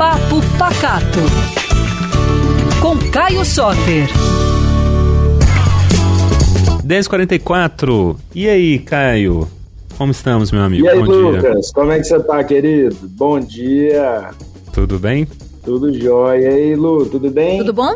Papo 0.00 0.40
Pacato. 0.58 1.20
Com 2.80 2.96
Caio 3.10 3.44
Soter. 3.44 4.08
10h44. 6.82 8.16
E 8.34 8.48
aí, 8.48 8.78
Caio? 8.78 9.46
Como 9.98 10.10
estamos, 10.10 10.50
meu 10.52 10.62
amigo? 10.62 10.86
E 10.86 10.88
aí, 10.88 11.00
Bom 11.00 11.04
Lucas? 11.04 11.42
dia. 11.42 11.74
Como 11.74 11.92
é 11.92 11.98
que 11.98 12.04
você 12.04 12.18
tá, 12.18 12.42
querido? 12.42 12.96
Bom 13.10 13.40
dia. 13.40 14.30
Tudo 14.72 14.98
bem? 14.98 15.28
Tudo 15.62 15.92
jóia. 15.92 16.44
E 16.44 16.46
aí, 16.46 16.74
Lu, 16.74 17.04
tudo 17.04 17.30
bem? 17.30 17.58
Tudo 17.58 17.74
bom? 17.74 17.94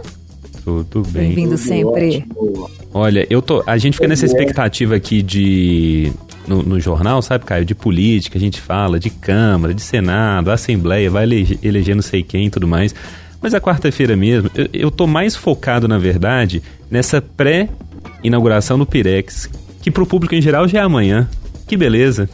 Tudo 0.62 1.02
bem. 1.09 1.29
Bem-vindo 1.29 1.57
sempre. 1.57 2.18
ótimo. 2.18 2.71
Olha, 2.93 3.27
eu 3.30 3.41
tô. 3.41 3.64
A 3.66 3.79
gente 3.79 3.95
fica 3.95 4.09
nessa 4.09 4.27
é. 4.27 4.29
expectativa 4.29 4.95
aqui 4.95 5.23
de. 5.23 6.12
No, 6.46 6.62
no 6.62 6.79
jornal, 6.79 7.22
sabe, 7.22 7.45
Caio? 7.45 7.64
De 7.64 7.74
política, 7.74 8.36
a 8.36 8.40
gente 8.40 8.60
fala 8.60 8.98
de 8.98 9.10
Câmara, 9.10 9.72
de 9.72 9.80
Senado, 9.80 10.50
Assembleia, 10.50 11.10
vai 11.10 11.24
eleger, 11.24 11.59
eleger 11.62 11.95
não 11.95 12.02
sei 12.02 12.23
quem 12.23 12.46
e 12.46 12.50
tudo 12.50 12.69
mais. 12.69 12.95
Mas 13.41 13.55
a 13.55 13.60
quarta-feira 13.60 14.16
mesmo, 14.16 14.50
eu, 14.55 14.69
eu 14.72 14.91
tô 14.91 15.06
mais 15.06 15.36
focado, 15.36 15.86
na 15.86 15.98
verdade, 15.98 16.62
nessa 16.91 17.20
pré-inauguração 17.20 18.78
do 18.78 18.86
Pirex, 18.86 19.50
que 19.83 19.91
pro 19.91 20.06
público 20.06 20.34
em 20.34 20.41
geral 20.41 20.66
já 20.69 20.80
é 20.80 20.83
amanhã. 20.83 21.28
Que 21.66 21.77
beleza. 21.77 22.28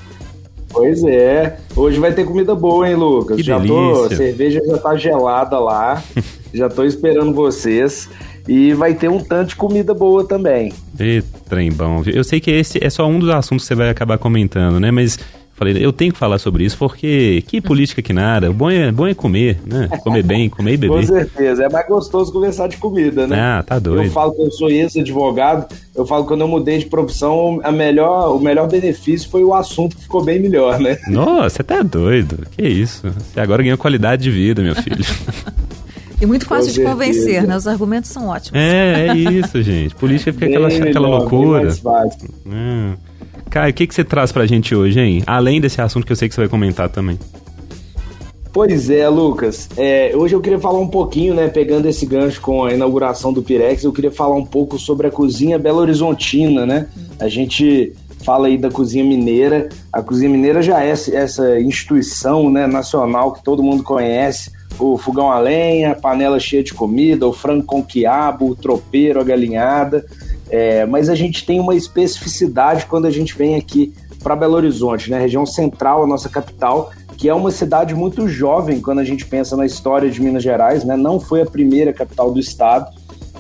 Pois 0.69 1.03
é. 1.05 1.59
Hoje 1.75 1.99
vai 1.99 2.13
ter 2.13 2.25
comida 2.25 2.55
boa, 2.55 2.89
hein, 2.89 2.95
Lucas? 2.95 3.37
Que 3.37 3.43
já 3.43 3.59
tô. 3.59 3.97
delícia. 3.97 4.15
A 4.15 4.17
cerveja 4.17 4.61
já 4.65 4.79
tá 4.79 4.97
gelada 4.97 5.59
lá. 5.59 6.03
já 6.55 6.69
tô 6.69 6.85
esperando 6.85 7.35
vocês. 7.35 8.09
E 8.49 8.73
vai 8.75 8.95
ter 8.95 9.09
um 9.09 9.19
tanto 9.19 9.51
de 9.51 9.57
comida 9.57 9.93
boa 9.95 10.25
também. 10.27 10.73
E 10.99 11.23
trem 11.49 11.71
bom. 11.71 12.03
Eu 12.07 12.25
sei 12.25 12.41
que 12.41 12.51
esse 12.51 12.83
é 12.83 12.91
só 12.91 13.07
um 13.07 13.19
dos 13.19 13.29
assuntos 13.31 13.65
que 13.65 13.69
você 13.69 13.75
vai 13.75 13.89
acabar 13.91 14.19
comentando, 14.19 14.79
né? 14.81 14.91
Mas 14.91 15.19
falei, 15.55 15.77
eu 15.85 15.93
tenho 15.93 16.11
que 16.11 16.19
falar 16.19 16.39
sobre 16.39 16.65
isso 16.65 16.79
porque 16.79 17.45
que 17.47 17.61
política 17.61 18.01
que 18.01 18.15
nada. 18.15 18.51
O 18.51 18.55
bom 18.55 18.71
é, 18.71 18.91
bom 18.91 19.07
é 19.07 19.13
comer, 19.13 19.61
né? 19.67 19.89
Comer 20.03 20.23
bem, 20.23 20.49
comer 20.49 20.73
e 20.73 20.79
Com 20.89 20.95
beber. 20.95 21.07
certeza. 21.07 21.65
É 21.65 21.69
mais 21.69 21.87
gostoso 21.87 22.33
conversar 22.33 22.67
de 22.69 22.79
comida, 22.79 23.27
né? 23.27 23.39
Ah, 23.39 23.63
tá 23.63 23.75
Eu 23.75 23.81
doido. 23.83 24.11
falo 24.11 24.33
que 24.33 24.41
eu 24.41 24.51
sou 24.53 24.71
ex-advogado, 24.71 25.67
eu 25.95 26.07
falo 26.07 26.23
que 26.23 26.29
quando 26.29 26.41
eu 26.41 26.49
mudei 26.49 26.79
de 26.79 26.87
profissão, 26.87 27.61
a 27.63 27.71
melhor, 27.71 28.35
o 28.35 28.41
melhor 28.41 28.69
benefício 28.69 29.29
foi 29.29 29.45
o 29.45 29.53
assunto 29.55 29.97
que 29.97 30.03
ficou 30.05 30.25
bem 30.25 30.41
melhor, 30.41 30.79
né? 30.81 30.97
Nossa, 31.09 31.57
você 31.57 31.63
tá 31.63 31.83
doido. 31.83 32.39
Que 32.57 32.67
isso? 32.67 33.03
Você 33.31 33.39
agora 33.39 33.63
ganhou 33.63 33.77
qualidade 33.77 34.23
de 34.23 34.31
vida, 34.31 34.63
meu 34.63 34.75
filho. 34.75 35.05
E 36.21 36.27
muito 36.27 36.45
fácil 36.47 36.69
de 36.69 36.75
certeza. 36.77 36.93
convencer, 36.95 37.47
né? 37.47 37.57
Os 37.57 37.67
argumentos 37.67 38.11
são 38.11 38.29
ótimos. 38.29 38.61
É, 38.61 39.09
é 39.09 39.15
isso, 39.17 39.63
gente. 39.63 39.95
Política 39.95 40.33
fica 40.33 40.47
aquela, 40.47 40.69
aquela 40.69 40.85
melhor, 40.85 41.01
bem 41.03 41.19
loucura. 41.39 41.63
mais 41.65 41.79
fácil. 41.79 42.29
Hum. 42.47 42.95
Caio, 43.49 43.71
o 43.71 43.75
que, 43.75 43.87
que 43.87 43.95
você 43.95 44.05
traz 44.05 44.31
pra 44.31 44.47
gente 44.47 44.75
hoje, 44.75 45.01
hein? 45.01 45.23
Além 45.27 45.61
desse 45.61 45.81
assunto 45.81 46.05
que 46.07 46.13
eu 46.13 46.17
sei 46.17 46.29
que 46.29 46.35
você 46.35 46.43
vai 46.43 46.49
comentar 46.49 46.89
também. 46.89 47.19
Pois 48.53 48.91
é, 48.91 49.09
Lucas. 49.09 49.69
É, 49.77 50.13
hoje 50.15 50.35
eu 50.35 50.41
queria 50.41 50.59
falar 50.59 50.81
um 50.81 50.89
pouquinho, 50.89 51.35
né, 51.35 51.47
pegando 51.49 51.87
esse 51.87 52.05
gancho 52.05 52.41
com 52.41 52.65
a 52.65 52.75
inauguração 52.75 53.33
do 53.33 53.43
Pirex, 53.43 53.85
eu 53.85 53.93
queria 53.93 54.11
falar 54.11 54.35
um 54.35 54.45
pouco 54.45 54.77
sobre 54.79 55.07
a 55.07 55.11
cozinha 55.11 55.57
Belo 55.59 55.79
Horizontina, 55.79 56.67
né? 56.67 56.89
A 57.21 57.29
gente 57.29 57.93
fala 58.25 58.49
aí 58.49 58.59
da 58.59 58.69
cozinha 58.71 59.05
mineira. 59.05 59.69
A 59.93 60.03
cozinha 60.03 60.29
mineira 60.29 60.61
já 60.63 60.83
é 60.85 60.91
essa- 60.91 61.17
essa 61.17 61.61
instituição, 61.61 62.51
né, 62.51 62.67
nacional 62.67 63.33
que 63.33 63.43
todo 63.45 63.63
mundo 63.63 63.83
conhece. 63.85 64.51
O 64.81 64.97
fogão 64.97 65.31
a 65.31 65.39
lenha, 65.39 65.95
panela 65.95 66.41
cheia 66.41 66.63
de 66.63 66.73
comida, 66.73 67.27
o 67.27 67.33
frango 67.33 67.65
com 67.65 67.83
quiabo, 67.83 68.49
o 68.51 68.57
tropeiro, 68.57 69.21
a 69.21 69.25
galinhada. 69.25 70.05
É, 70.49 70.85
mas 70.87 71.09
a 71.09 71.15
gente 71.15 71.45
tem 71.47 71.61
uma 71.61 71.75
especificidade 71.75 72.87
quando 72.87 73.07
a 73.07 73.11
gente 73.11 73.37
vem 73.37 73.57
aqui 73.57 73.93
para 74.23 74.37
Belo 74.37 74.55
Horizonte, 74.55 75.11
né? 75.11 75.19
Região 75.19 75.47
central, 75.47 76.03
a 76.03 76.07
nossa 76.07 76.29
capital, 76.29 76.91
que 77.17 77.29
é 77.29 77.35
uma 77.35 77.51
cidade 77.51 77.95
muito 77.95 78.29
jovem 78.29 78.81
quando 78.81 78.99
a 78.99 79.05
gente 79.05 79.27
pensa 79.27 79.57
na 79.57 79.67
história 79.67 80.11
de 80.11 80.21
Minas 80.21 80.43
Gerais, 80.43 80.85
né? 80.85 80.97
Não 80.97 81.21
foi 81.21 81.43
a 81.43 81.47
primeira 81.47 81.93
capital 81.93 82.33
do 82.33 82.41
estado. 82.41 82.91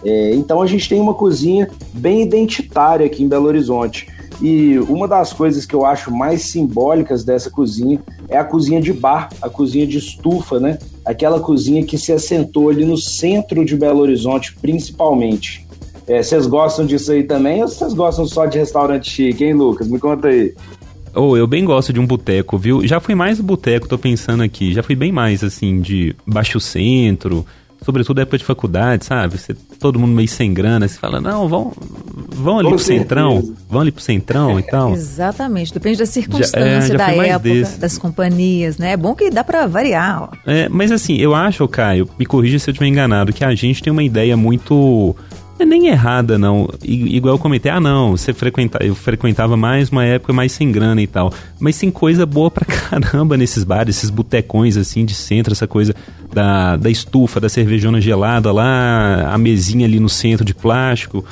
É, 0.04 0.34
então 0.34 0.62
a 0.62 0.66
gente 0.66 0.88
tem 0.88 1.00
uma 1.00 1.14
cozinha 1.14 1.68
bem 1.92 2.22
identitária 2.22 3.04
aqui 3.04 3.22
em 3.22 3.28
Belo 3.28 3.46
Horizonte. 3.46 4.08
E 4.40 4.78
uma 4.88 5.06
das 5.06 5.34
coisas 5.34 5.66
que 5.66 5.74
eu 5.74 5.84
acho 5.84 6.10
mais 6.10 6.44
simbólicas 6.44 7.22
dessa 7.22 7.50
cozinha 7.50 8.00
é 8.28 8.38
a 8.38 8.44
cozinha 8.44 8.80
de 8.80 8.92
bar, 8.92 9.28
a 9.42 9.50
cozinha 9.50 9.86
de 9.86 9.98
estufa, 9.98 10.58
né? 10.58 10.78
Aquela 11.10 11.40
cozinha 11.40 11.84
que 11.84 11.98
se 11.98 12.12
assentou 12.12 12.70
ali 12.70 12.84
no 12.84 12.96
centro 12.96 13.64
de 13.64 13.76
Belo 13.76 14.00
Horizonte, 14.00 14.54
principalmente. 14.62 15.66
É, 16.06 16.22
Vocês 16.22 16.46
gostam 16.46 16.86
disso 16.86 17.10
aí 17.10 17.24
também 17.24 17.62
ou 17.62 17.68
vocês 17.68 17.92
gostam 17.92 18.26
só 18.26 18.46
de 18.46 18.58
restaurante 18.58 19.10
chique, 19.10 19.44
hein, 19.44 19.54
Lucas? 19.54 19.88
Me 19.88 19.98
conta 19.98 20.28
aí. 20.28 20.54
Ou 21.12 21.36
eu 21.36 21.48
bem 21.48 21.64
gosto 21.64 21.92
de 21.92 21.98
um 21.98 22.06
boteco, 22.06 22.56
viu? 22.56 22.86
Já 22.86 23.00
fui 23.00 23.16
mais 23.16 23.40
boteco, 23.40 23.88
tô 23.88 23.98
pensando 23.98 24.44
aqui. 24.44 24.72
Já 24.72 24.84
fui 24.84 24.94
bem 24.94 25.10
mais, 25.10 25.42
assim, 25.42 25.80
de 25.80 26.14
baixo 26.24 26.60
centro, 26.60 27.44
sobretudo 27.84 28.20
época 28.20 28.38
de 28.38 28.44
faculdade, 28.44 29.04
sabe? 29.04 29.36
Você, 29.36 29.52
todo 29.80 29.98
mundo 29.98 30.12
meio 30.12 30.28
sem 30.28 30.54
grana, 30.54 30.86
você 30.86 30.96
fala, 30.96 31.20
não, 31.20 31.48
vão, 31.48 31.72
vão 32.40 32.58
ali 32.58 32.68
Com 32.68 32.74
pro 32.74 32.84
centrão, 32.84 33.54
vão 33.68 33.80
ali 33.82 33.92
pro 33.92 34.02
centrão 34.02 34.58
e 34.58 34.62
tal. 34.62 34.92
Exatamente, 34.94 35.72
depende 35.72 35.98
da 35.98 36.04
é, 36.04 36.06
circunstância, 36.06 36.88
já 36.92 36.96
da 36.96 37.06
fui 37.06 37.16
mais 37.16 37.30
época, 37.30 37.48
desse. 37.54 37.78
das 37.78 37.98
companhias, 37.98 38.78
né? 38.78 38.92
É 38.92 38.96
bom 38.96 39.14
que 39.14 39.30
dá 39.30 39.44
pra 39.44 39.66
variar. 39.66 40.22
ó. 40.24 40.28
É, 40.46 40.68
mas 40.68 40.90
assim, 40.90 41.16
eu 41.16 41.34
acho, 41.34 41.66
Caio, 41.68 42.08
me 42.18 42.26
corrija 42.26 42.58
se 42.58 42.68
eu 42.68 42.72
estiver 42.72 42.88
enganado, 42.88 43.32
que 43.32 43.44
a 43.44 43.54
gente 43.54 43.82
tem 43.82 43.92
uma 43.92 44.02
ideia 44.02 44.36
muito. 44.36 45.14
não 45.58 45.66
é 45.66 45.68
nem 45.68 45.88
errada, 45.88 46.38
não. 46.38 46.68
I- 46.82 47.16
igual 47.16 47.34
eu 47.34 47.38
comentei, 47.38 47.70
ah, 47.70 47.78
não, 47.80 48.12
você 48.16 48.32
frequenta, 48.32 48.78
eu 48.82 48.94
frequentava 48.94 49.56
mais 49.56 49.90
uma 49.90 50.04
época 50.04 50.32
mais 50.32 50.52
sem 50.52 50.72
grana 50.72 51.02
e 51.02 51.06
tal. 51.06 51.32
Mas 51.58 51.78
tem 51.78 51.90
coisa 51.90 52.24
boa 52.24 52.50
pra 52.50 52.64
caramba 52.90 53.36
nesses 53.36 53.62
bares, 53.62 53.96
esses 53.98 54.08
botecões 54.10 54.76
assim 54.76 55.04
de 55.04 55.14
centro, 55.14 55.52
essa 55.52 55.66
coisa 55.66 55.94
da, 56.32 56.76
da 56.76 56.88
estufa, 56.90 57.38
da 57.40 57.48
cervejona 57.48 58.00
gelada 58.00 58.50
lá, 58.52 59.28
a 59.32 59.36
mesinha 59.36 59.86
ali 59.86 60.00
no 60.00 60.08
centro 60.08 60.44
de 60.44 60.54
plástico. 60.54 61.24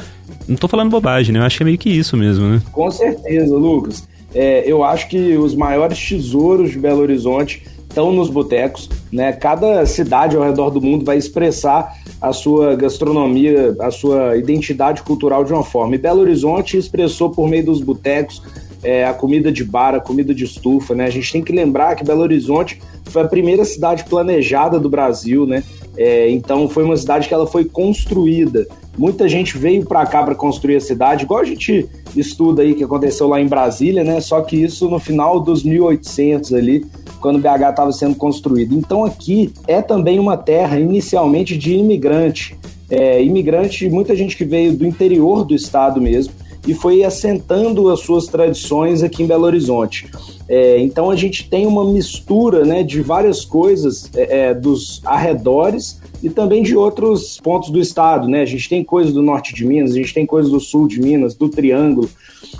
Não 0.48 0.56
tô 0.56 0.66
falando 0.66 0.90
bobagem, 0.90 1.32
né? 1.32 1.40
Eu 1.40 1.44
acho 1.44 1.58
que 1.58 1.62
é 1.62 1.66
meio 1.66 1.78
que 1.78 1.90
isso 1.90 2.16
mesmo, 2.16 2.46
né? 2.48 2.62
Com 2.72 2.90
certeza, 2.90 3.54
Lucas. 3.54 4.08
É, 4.34 4.64
eu 4.66 4.82
acho 4.82 5.08
que 5.08 5.36
os 5.36 5.54
maiores 5.54 5.98
tesouros 6.08 6.70
de 6.70 6.78
Belo 6.78 7.00
Horizonte 7.00 7.62
estão 7.88 8.12
nos 8.12 8.30
botecos, 8.30 8.88
né? 9.12 9.32
Cada 9.32 9.84
cidade 9.84 10.36
ao 10.36 10.42
redor 10.42 10.70
do 10.70 10.80
mundo 10.80 11.04
vai 11.04 11.18
expressar 11.18 11.94
a 12.20 12.32
sua 12.32 12.74
gastronomia, 12.76 13.76
a 13.80 13.90
sua 13.90 14.36
identidade 14.36 15.02
cultural 15.02 15.44
de 15.44 15.52
uma 15.52 15.62
forma. 15.62 15.94
E 15.94 15.98
Belo 15.98 16.20
Horizonte 16.20 16.76
expressou 16.76 17.30
por 17.30 17.48
meio 17.48 17.64
dos 17.64 17.80
botecos 17.80 18.42
é, 18.82 19.04
a 19.04 19.12
comida 19.12 19.50
de 19.50 19.64
bar, 19.64 19.94
a 19.94 20.00
comida 20.00 20.34
de 20.34 20.44
estufa, 20.44 20.94
né? 20.94 21.06
A 21.06 21.10
gente 21.10 21.32
tem 21.32 21.42
que 21.42 21.52
lembrar 21.52 21.94
que 21.96 22.04
Belo 22.04 22.22
Horizonte 22.22 22.80
foi 23.04 23.22
a 23.22 23.28
primeira 23.28 23.64
cidade 23.64 24.04
planejada 24.04 24.78
do 24.78 24.88
Brasil, 24.88 25.46
né? 25.46 25.62
É, 25.96 26.30
então 26.30 26.68
foi 26.68 26.84
uma 26.84 26.96
cidade 26.96 27.28
que 27.28 27.34
ela 27.34 27.46
foi 27.46 27.64
construída. 27.64 28.66
Muita 28.96 29.28
gente 29.28 29.56
veio 29.56 29.86
para 29.86 30.04
cá 30.06 30.22
para 30.22 30.34
construir 30.34 30.76
a 30.76 30.80
cidade, 30.80 31.24
igual 31.24 31.40
a 31.40 31.44
gente 31.44 31.88
estuda 32.16 32.62
aí 32.62 32.74
que 32.74 32.82
aconteceu 32.82 33.28
lá 33.28 33.40
em 33.40 33.46
Brasília, 33.46 34.02
né? 34.02 34.20
Só 34.20 34.40
que 34.40 34.56
isso 34.56 34.88
no 34.88 34.98
final 34.98 35.40
dos 35.40 35.62
1800 35.62 36.52
ali, 36.52 36.84
quando 37.20 37.38
BH 37.38 37.70
estava 37.70 37.92
sendo 37.92 38.16
construído. 38.16 38.74
Então 38.74 39.04
aqui 39.04 39.52
é 39.66 39.80
também 39.80 40.18
uma 40.18 40.36
terra 40.36 40.78
inicialmente 40.78 41.56
de 41.56 41.74
imigrante. 41.74 42.56
É, 42.90 43.22
imigrante, 43.22 43.88
muita 43.88 44.16
gente 44.16 44.36
que 44.36 44.44
veio 44.44 44.76
do 44.76 44.86
interior 44.86 45.44
do 45.44 45.54
estado 45.54 46.00
mesmo 46.00 46.32
e 46.68 46.74
foi 46.74 47.02
assentando 47.02 47.88
as 47.88 48.00
suas 48.00 48.26
tradições 48.26 49.02
aqui 49.02 49.22
em 49.22 49.26
Belo 49.26 49.44
Horizonte. 49.44 50.06
É, 50.46 50.78
então 50.80 51.10
a 51.10 51.16
gente 51.16 51.48
tem 51.48 51.66
uma 51.66 51.82
mistura 51.82 52.62
né, 52.62 52.82
de 52.82 53.00
várias 53.00 53.42
coisas 53.42 54.10
é, 54.14 54.50
é, 54.50 54.54
dos 54.54 55.00
arredores 55.02 55.98
e 56.22 56.28
também 56.28 56.62
de 56.62 56.76
outros 56.76 57.40
pontos 57.42 57.70
do 57.70 57.80
estado. 57.80 58.28
Né? 58.28 58.42
A 58.42 58.46
gente 58.46 58.68
tem 58.68 58.84
coisas 58.84 59.14
do 59.14 59.22
norte 59.22 59.54
de 59.54 59.64
Minas, 59.64 59.92
a 59.92 59.96
gente 59.96 60.12
tem 60.12 60.26
coisas 60.26 60.52
do 60.52 60.60
sul 60.60 60.86
de 60.86 61.00
Minas, 61.00 61.34
do 61.34 61.48
Triângulo. 61.48 62.08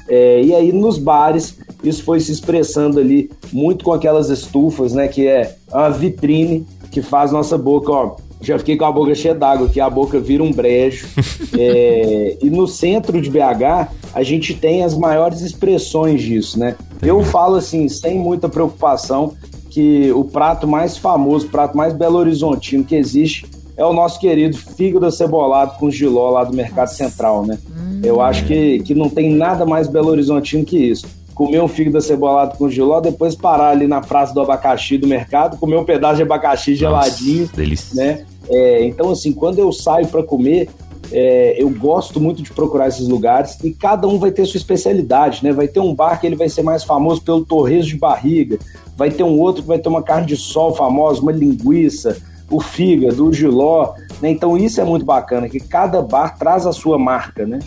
É, 0.08 0.42
e 0.42 0.54
aí 0.54 0.72
nos 0.72 0.96
bares 0.96 1.58
isso 1.84 2.02
foi 2.02 2.18
se 2.18 2.32
expressando 2.32 2.98
ali 2.98 3.30
muito 3.52 3.84
com 3.84 3.92
aquelas 3.92 4.30
estufas, 4.30 4.94
né? 4.94 5.06
Que 5.06 5.26
é 5.26 5.54
uma 5.70 5.90
vitrine 5.90 6.66
que 6.90 7.02
faz 7.02 7.30
nossa 7.30 7.58
boca, 7.58 7.92
ó. 7.92 8.16
Já 8.40 8.58
fiquei 8.58 8.76
com 8.76 8.84
a 8.84 8.92
boca 8.92 9.14
cheia 9.14 9.34
d'água, 9.34 9.68
que 9.68 9.80
a 9.80 9.90
boca 9.90 10.20
vira 10.20 10.42
um 10.42 10.52
brejo. 10.52 11.06
É, 11.60 12.36
e 12.42 12.50
no 12.50 12.68
centro 12.68 13.20
de 13.20 13.30
BH, 13.30 13.88
a 14.14 14.22
gente 14.22 14.54
tem 14.54 14.84
as 14.84 14.96
maiores 14.96 15.40
expressões 15.40 16.22
disso, 16.22 16.58
né? 16.58 16.76
Eu 17.02 17.22
falo 17.24 17.56
assim, 17.56 17.88
sem 17.88 18.16
muita 18.16 18.48
preocupação, 18.48 19.32
que 19.70 20.12
o 20.12 20.24
prato 20.24 20.68
mais 20.68 20.96
famoso, 20.96 21.46
o 21.46 21.50
prato 21.50 21.76
mais 21.76 21.92
belo 21.92 22.18
horizontino 22.18 22.84
que 22.84 22.94
existe 22.94 23.46
é 23.76 23.84
o 23.84 23.92
nosso 23.92 24.20
querido 24.20 24.56
fígado 24.56 25.06
acebolado 25.06 25.78
com 25.78 25.90
giló 25.90 26.30
lá 26.30 26.44
do 26.44 26.54
Mercado 26.54 26.88
Central, 26.88 27.46
né? 27.46 27.58
Eu 28.02 28.20
acho 28.20 28.44
que, 28.44 28.80
que 28.80 28.94
não 28.94 29.08
tem 29.08 29.30
nada 29.30 29.64
mais 29.64 29.88
belo 29.88 30.10
horizontino 30.10 30.64
que 30.64 30.76
isso. 30.76 31.06
Comer 31.38 31.62
um 31.62 31.68
fígado 31.68 31.98
acebolado 31.98 32.58
com 32.58 32.68
giló, 32.68 33.00
depois 33.00 33.36
parar 33.36 33.68
ali 33.68 33.86
na 33.86 34.00
praça 34.00 34.34
do 34.34 34.40
abacaxi 34.40 34.98
do 34.98 35.06
mercado, 35.06 35.56
comer 35.56 35.76
um 35.76 35.84
pedaço 35.84 36.16
de 36.16 36.22
abacaxi 36.22 36.74
geladinho, 36.74 37.42
Nossa, 37.42 37.56
delícia. 37.56 37.94
né? 37.94 38.26
É, 38.50 38.84
então, 38.84 39.08
assim, 39.08 39.32
quando 39.32 39.60
eu 39.60 39.70
saio 39.70 40.08
para 40.08 40.20
comer, 40.24 40.68
é, 41.12 41.54
eu 41.56 41.70
gosto 41.70 42.20
muito 42.20 42.42
de 42.42 42.52
procurar 42.52 42.88
esses 42.88 43.06
lugares 43.06 43.56
e 43.62 43.70
cada 43.70 44.08
um 44.08 44.18
vai 44.18 44.32
ter 44.32 44.44
sua 44.46 44.58
especialidade, 44.58 45.44
né? 45.44 45.52
Vai 45.52 45.68
ter 45.68 45.78
um 45.78 45.94
bar 45.94 46.20
que 46.20 46.26
ele 46.26 46.34
vai 46.34 46.48
ser 46.48 46.62
mais 46.62 46.82
famoso 46.82 47.22
pelo 47.22 47.44
torresmo 47.44 47.90
de 47.90 47.98
barriga, 47.98 48.58
vai 48.96 49.08
ter 49.08 49.22
um 49.22 49.38
outro 49.38 49.62
que 49.62 49.68
vai 49.68 49.78
ter 49.78 49.88
uma 49.88 50.02
carne 50.02 50.26
de 50.26 50.36
sol 50.36 50.74
famosa, 50.74 51.22
uma 51.22 51.30
linguiça, 51.30 52.20
o 52.50 52.60
fígado, 52.60 53.26
o 53.26 53.32
giló, 53.32 53.94
né? 54.20 54.28
Então 54.28 54.56
isso 54.56 54.80
é 54.80 54.84
muito 54.84 55.04
bacana, 55.04 55.48
que 55.48 55.60
cada 55.60 56.02
bar 56.02 56.36
traz 56.36 56.66
a 56.66 56.72
sua 56.72 56.98
marca, 56.98 57.46
né? 57.46 57.60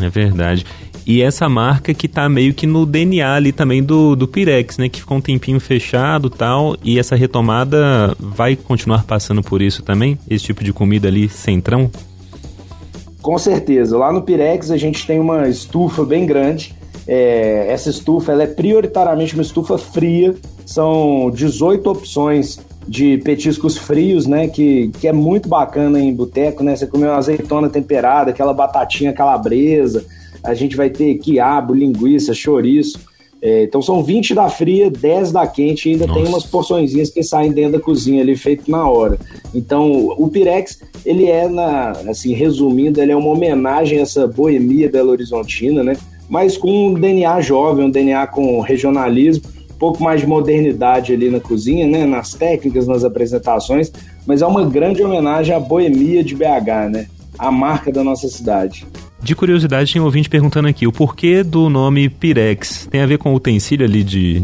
É 0.00 0.08
verdade. 0.08 0.66
E 1.06 1.20
essa 1.20 1.48
marca 1.48 1.92
que 1.92 2.06
tá 2.06 2.28
meio 2.28 2.54
que 2.54 2.66
no 2.66 2.86
DNA 2.86 3.34
ali 3.34 3.52
também 3.52 3.82
do, 3.82 4.14
do 4.14 4.28
Pirex, 4.28 4.78
né? 4.78 4.88
Que 4.88 5.00
ficou 5.00 5.18
um 5.18 5.20
tempinho 5.20 5.58
fechado 5.58 6.30
tal. 6.30 6.76
E 6.82 6.98
essa 6.98 7.16
retomada 7.16 8.16
vai 8.18 8.54
continuar 8.54 9.04
passando 9.04 9.42
por 9.42 9.60
isso 9.60 9.82
também? 9.82 10.18
Esse 10.30 10.44
tipo 10.44 10.62
de 10.62 10.72
comida 10.72 11.08
ali 11.08 11.28
centrão? 11.28 11.90
Com 13.20 13.36
certeza. 13.36 13.98
Lá 13.98 14.12
no 14.12 14.22
Pirex 14.22 14.70
a 14.70 14.76
gente 14.76 15.06
tem 15.06 15.18
uma 15.18 15.48
estufa 15.48 16.04
bem 16.04 16.24
grande. 16.24 16.74
É, 17.06 17.66
essa 17.68 17.90
estufa 17.90 18.30
ela 18.30 18.44
é 18.44 18.46
prioritariamente 18.46 19.34
uma 19.34 19.42
estufa 19.42 19.76
fria. 19.76 20.34
São 20.64 21.32
18 21.34 21.90
opções 21.90 22.60
de 22.86 23.18
petiscos 23.18 23.76
frios, 23.76 24.26
né? 24.26 24.46
Que, 24.46 24.88
que 25.00 25.08
é 25.08 25.12
muito 25.12 25.48
bacana 25.48 25.98
em 25.98 26.14
boteco, 26.14 26.62
né? 26.62 26.76
Você 26.76 26.86
comer 26.86 27.06
uma 27.06 27.16
azeitona 27.16 27.68
temperada, 27.68 28.30
aquela 28.30 28.54
batatinha 28.54 29.12
calabresa 29.12 30.04
a 30.44 30.54
gente 30.54 30.76
vai 30.76 30.90
ter 30.90 31.14
quiabo, 31.16 31.74
linguiça, 31.74 32.34
chouriço. 32.34 32.98
É, 33.44 33.64
então 33.64 33.82
são 33.82 34.04
20 34.04 34.34
da 34.34 34.48
fria, 34.48 34.88
10 34.88 35.32
da 35.32 35.44
quente 35.48 35.88
e 35.88 35.92
ainda 35.92 36.06
Nossa. 36.06 36.20
tem 36.20 36.28
umas 36.28 36.44
porçõezinhas 36.44 37.10
que 37.10 37.24
saem 37.24 37.50
dentro 37.50 37.72
da 37.72 37.80
cozinha 37.80 38.22
ali, 38.22 38.36
feito 38.36 38.70
na 38.70 38.88
hora. 38.88 39.18
Então 39.52 40.14
o 40.16 40.28
Pirex, 40.28 40.80
ele 41.04 41.26
é, 41.26 41.48
na, 41.48 41.90
assim, 42.08 42.32
resumindo, 42.34 43.02
ele 43.02 43.10
é 43.10 43.16
uma 43.16 43.30
homenagem 43.30 43.98
a 43.98 44.02
essa 44.02 44.28
boemia 44.28 44.88
belo-horizontina, 44.88 45.82
né? 45.82 45.96
Mas 46.28 46.56
com 46.56 46.88
um 46.88 46.94
DNA 46.94 47.40
jovem, 47.40 47.84
um 47.84 47.90
DNA 47.90 48.28
com 48.28 48.60
regionalismo, 48.60 49.42
um 49.72 49.78
pouco 49.78 50.00
mais 50.00 50.20
de 50.20 50.26
modernidade 50.26 51.12
ali 51.12 51.28
na 51.28 51.40
cozinha, 51.40 51.84
né? 51.84 52.06
Nas 52.06 52.34
técnicas, 52.34 52.86
nas 52.86 53.02
apresentações, 53.02 53.90
mas 54.24 54.40
é 54.40 54.46
uma 54.46 54.64
grande 54.64 55.02
homenagem 55.02 55.52
à 55.52 55.58
boemia 55.58 56.22
de 56.22 56.36
BH, 56.36 56.90
né? 56.92 57.06
A 57.36 57.50
marca 57.50 57.90
da 57.90 58.04
nossa 58.04 58.28
cidade. 58.28 58.86
De 59.22 59.36
curiosidade, 59.36 59.92
tem 59.92 60.02
um 60.02 60.04
ouvinte 60.04 60.28
perguntando 60.28 60.66
aqui, 60.66 60.84
o 60.84 60.92
porquê 60.92 61.44
do 61.44 61.70
nome 61.70 62.08
Pirex? 62.08 62.88
Tem 62.90 63.00
a 63.02 63.06
ver 63.06 63.18
com 63.18 63.32
o 63.32 63.36
utensílio 63.36 63.86
ali 63.86 64.02
de, 64.02 64.42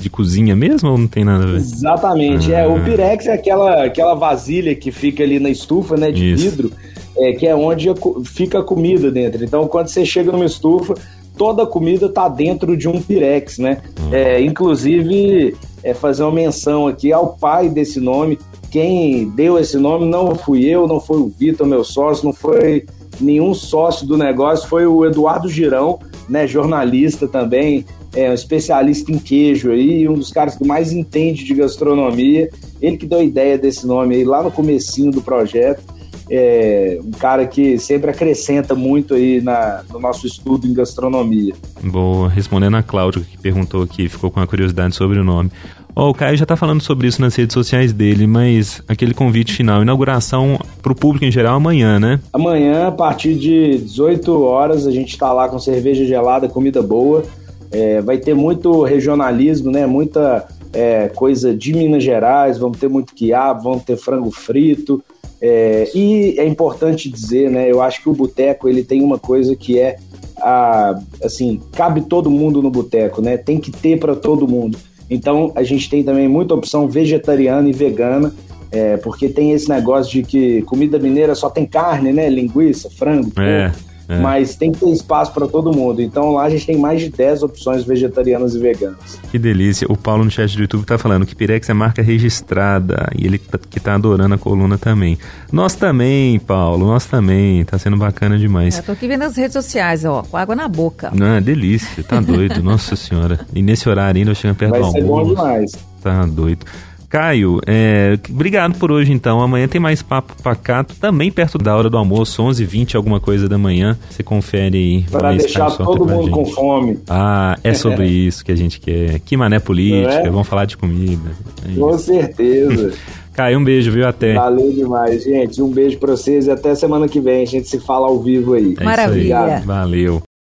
de 0.00 0.08
cozinha 0.08 0.56
mesmo 0.56 0.90
ou 0.90 0.96
não 0.96 1.06
tem 1.06 1.24
nada 1.24 1.44
a 1.44 1.46
ver? 1.46 1.56
Exatamente, 1.56 2.54
ah. 2.54 2.60
é, 2.60 2.66
o 2.66 2.76
ah. 2.76 2.80
Pirex 2.80 3.26
é 3.26 3.34
aquela, 3.34 3.84
aquela 3.84 4.14
vasilha 4.14 4.74
que 4.74 4.90
fica 4.90 5.22
ali 5.22 5.38
na 5.38 5.50
estufa, 5.50 5.94
né, 5.96 6.10
de 6.10 6.32
Isso. 6.32 6.42
vidro, 6.42 6.72
é, 7.18 7.32
que 7.32 7.46
é 7.46 7.54
onde 7.54 7.88
fica 8.24 8.60
a 8.60 8.62
comida 8.62 9.10
dentro. 9.10 9.44
Então, 9.44 9.68
quando 9.68 9.88
você 9.88 10.06
chega 10.06 10.32
numa 10.32 10.46
estufa, 10.46 10.94
toda 11.36 11.64
a 11.64 11.66
comida 11.66 12.06
está 12.06 12.26
dentro 12.26 12.78
de 12.78 12.88
um 12.88 13.02
Pirex, 13.02 13.58
né? 13.58 13.82
Hum. 14.00 14.08
É, 14.10 14.40
inclusive, 14.40 15.54
é, 15.82 15.92
fazer 15.92 16.22
uma 16.22 16.32
menção 16.32 16.86
aqui 16.86 17.12
ao 17.12 17.34
pai 17.34 17.68
desse 17.68 18.00
nome. 18.00 18.38
Quem 18.70 19.28
deu 19.28 19.58
esse 19.58 19.76
nome 19.76 20.06
não 20.06 20.34
fui 20.34 20.64
eu, 20.64 20.88
não 20.88 20.98
foi 20.98 21.18
o 21.18 21.28
Vitor, 21.38 21.66
meu 21.66 21.84
sócio, 21.84 22.24
não 22.24 22.32
foi 22.32 22.86
nenhum 23.20 23.54
sócio 23.54 24.06
do 24.06 24.16
negócio, 24.16 24.68
foi 24.68 24.86
o 24.86 25.04
Eduardo 25.04 25.48
Girão, 25.48 25.98
né, 26.28 26.46
jornalista 26.46 27.28
também, 27.28 27.84
é, 28.14 28.30
um 28.30 28.34
especialista 28.34 29.10
em 29.10 29.18
queijo 29.18 29.70
aí, 29.70 30.08
um 30.08 30.14
dos 30.14 30.30
caras 30.30 30.56
que 30.56 30.66
mais 30.66 30.92
entende 30.92 31.44
de 31.44 31.54
gastronomia, 31.54 32.48
ele 32.80 32.96
que 32.96 33.06
deu 33.06 33.18
a 33.18 33.24
ideia 33.24 33.58
desse 33.58 33.86
nome 33.86 34.16
aí 34.16 34.24
lá 34.24 34.42
no 34.42 34.50
comecinho 34.50 35.10
do 35.10 35.20
projeto, 35.20 35.82
é 36.30 36.98
um 37.04 37.10
cara 37.10 37.46
que 37.46 37.78
sempre 37.78 38.10
acrescenta 38.10 38.74
muito 38.74 39.14
aí 39.14 39.40
na, 39.42 39.82
no 39.90 39.98
nosso 39.98 40.26
estudo 40.26 40.66
em 40.66 40.72
gastronomia. 40.72 41.54
Boa, 41.82 42.28
respondendo 42.28 42.76
a 42.76 42.82
Cláudia 42.82 43.22
que 43.22 43.36
perguntou 43.36 43.82
aqui, 43.82 44.08
ficou 44.08 44.30
com 44.30 44.40
a 44.40 44.46
curiosidade 44.46 44.94
sobre 44.94 45.18
o 45.18 45.24
nome. 45.24 45.50
Oh, 45.96 46.08
o 46.08 46.14
Caio 46.14 46.36
já 46.36 46.42
está 46.42 46.56
falando 46.56 46.80
sobre 46.82 47.06
isso 47.06 47.20
nas 47.20 47.36
redes 47.36 47.54
sociais 47.54 47.92
dele, 47.92 48.26
mas 48.26 48.82
aquele 48.88 49.14
convite 49.14 49.52
final, 49.52 49.80
inauguração 49.82 50.58
para 50.82 50.92
o 50.92 50.94
público 50.94 51.24
em 51.24 51.30
geral 51.30 51.54
amanhã, 51.54 52.00
né? 52.00 52.20
Amanhã, 52.32 52.88
a 52.88 52.92
partir 52.92 53.34
de 53.34 53.78
18 53.78 54.42
horas, 54.42 54.88
a 54.88 54.90
gente 54.90 55.10
está 55.10 55.32
lá 55.32 55.48
com 55.48 55.58
cerveja 55.58 56.04
gelada, 56.04 56.48
comida 56.48 56.82
boa. 56.82 57.22
É, 57.70 58.00
vai 58.00 58.18
ter 58.18 58.34
muito 58.34 58.82
regionalismo, 58.82 59.70
né? 59.70 59.86
Muita 59.86 60.48
é, 60.72 61.08
coisa 61.08 61.54
de 61.54 61.72
Minas 61.72 62.02
Gerais, 62.02 62.58
vamos 62.58 62.78
ter 62.78 62.88
muito 62.88 63.14
quiabo, 63.14 63.62
vamos 63.62 63.84
ter 63.84 63.96
frango 63.96 64.32
frito. 64.32 65.02
É, 65.40 65.88
e 65.94 66.34
é 66.38 66.46
importante 66.46 67.08
dizer, 67.08 67.50
né? 67.50 67.70
Eu 67.70 67.80
acho 67.80 68.02
que 68.02 68.08
o 68.08 68.14
boteco 68.14 68.68
ele 68.68 68.82
tem 68.82 69.00
uma 69.00 69.18
coisa 69.18 69.54
que 69.54 69.78
é 69.78 69.96
a, 70.38 70.98
assim, 71.22 71.60
cabe 71.72 72.02
todo 72.02 72.28
mundo 72.28 72.60
no 72.60 72.70
boteco, 72.70 73.22
né? 73.22 73.36
Tem 73.36 73.60
que 73.60 73.70
ter 73.70 74.00
para 74.00 74.16
todo 74.16 74.48
mundo. 74.48 74.76
Então 75.08 75.52
a 75.54 75.62
gente 75.62 75.88
tem 75.88 76.02
também 76.02 76.28
muita 76.28 76.54
opção 76.54 76.88
vegetariana 76.88 77.68
e 77.68 77.72
vegana, 77.72 78.32
é, 78.70 78.96
porque 78.96 79.28
tem 79.28 79.52
esse 79.52 79.68
negócio 79.68 80.12
de 80.12 80.22
que 80.22 80.62
comida 80.62 80.98
mineira 80.98 81.34
só 81.34 81.48
tem 81.48 81.66
carne, 81.66 82.12
né? 82.12 82.28
Linguiça, 82.28 82.90
frango, 82.90 83.30
é. 83.38 83.72
É. 84.08 84.18
Mas 84.18 84.54
tem 84.54 84.70
que 84.70 84.80
ter 84.80 84.90
espaço 84.90 85.32
para 85.32 85.46
todo 85.46 85.72
mundo. 85.72 86.02
Então 86.02 86.32
lá 86.32 86.44
a 86.44 86.50
gente 86.50 86.66
tem 86.66 86.78
mais 86.78 87.00
de 87.00 87.10
10 87.10 87.42
opções 87.42 87.84
vegetarianas 87.84 88.54
e 88.54 88.58
veganas. 88.58 89.18
Que 89.30 89.38
delícia. 89.38 89.86
O 89.90 89.96
Paulo 89.96 90.24
no 90.24 90.30
chat 90.30 90.54
do 90.54 90.62
YouTube 90.62 90.84
tá 90.84 90.98
falando 90.98 91.24
que 91.24 91.34
Pirex 91.34 91.68
é 91.68 91.74
marca 91.74 92.02
registrada 92.02 93.08
e 93.16 93.26
ele 93.26 93.38
tá, 93.38 93.58
que 93.58 93.80
tá 93.80 93.94
adorando 93.94 94.34
a 94.34 94.38
coluna 94.38 94.76
também. 94.76 95.18
Nós 95.50 95.74
também, 95.74 96.38
Paulo, 96.38 96.86
nós 96.86 97.06
também. 97.06 97.64
Tá 97.64 97.78
sendo 97.78 97.96
bacana 97.96 98.38
demais. 98.38 98.78
É, 98.78 98.82
tô 98.82 98.92
aqui 98.92 99.08
vendo 99.08 99.22
as 99.22 99.36
redes 99.36 99.52
sociais, 99.52 100.04
ó, 100.04 100.22
com 100.22 100.36
água 100.36 100.54
na 100.54 100.68
boca. 100.68 101.10
Não, 101.14 101.36
é 101.36 101.40
delícia, 101.40 102.02
tá 102.02 102.20
doido. 102.20 102.60
Nossa 102.62 102.96
senhora. 102.96 103.40
E 103.54 103.62
nesse 103.62 103.88
horário 103.88 104.18
ainda 104.18 104.30
eu 104.30 104.34
chego 104.34 104.54
perto 104.54 104.72
Vai 104.72 104.80
do 104.80 104.86
almoço. 104.86 105.02
Vai 105.02 105.02
ser 105.02 105.34
bom 105.34 105.34
demais. 105.34 105.72
Tá 106.02 106.26
doido. 106.26 106.66
Caio, 107.14 107.60
é, 107.64 108.18
obrigado 108.28 108.76
por 108.76 108.90
hoje 108.90 109.12
então. 109.12 109.40
Amanhã 109.40 109.68
tem 109.68 109.80
mais 109.80 110.02
papo 110.02 110.34
pacato, 110.42 110.96
também 110.96 111.30
perto 111.30 111.56
da 111.58 111.76
hora 111.76 111.88
do 111.88 111.96
almoço, 111.96 112.42
11h20, 112.42 112.96
alguma 112.96 113.20
coisa 113.20 113.48
da 113.48 113.56
manhã. 113.56 113.96
Você 114.10 114.24
confere 114.24 114.76
aí. 114.76 115.02
Para 115.08 115.32
deixar 115.32 115.70
todo 115.76 116.04
mundo 116.04 116.28
com 116.28 116.44
fome. 116.44 116.98
Ah, 117.08 117.56
é 117.62 117.72
sobre 117.72 118.08
isso 118.26 118.44
que 118.44 118.50
a 118.50 118.56
gente 118.56 118.80
quer. 118.80 119.20
Que 119.20 119.36
mané 119.36 119.60
política, 119.60 120.26
é? 120.26 120.28
vamos 120.28 120.48
falar 120.48 120.64
de 120.64 120.76
comida. 120.76 121.30
É 121.64 121.78
com 121.78 121.96
certeza. 121.96 122.92
Caio, 123.32 123.60
um 123.60 123.64
beijo, 123.64 123.92
viu? 123.92 124.08
Até. 124.08 124.34
Valeu 124.34 124.72
demais, 124.72 125.22
gente. 125.22 125.62
Um 125.62 125.70
beijo 125.70 125.98
pra 125.98 126.16
vocês 126.16 126.48
e 126.48 126.50
até 126.50 126.74
semana 126.74 127.06
que 127.06 127.20
vem. 127.20 127.44
A 127.44 127.46
gente 127.46 127.68
se 127.68 127.78
fala 127.78 128.08
ao 128.08 128.18
vivo 128.18 128.54
aí. 128.54 128.74
É 128.76 128.82
Maravilha. 128.82 129.62
Valeu. 129.64 130.20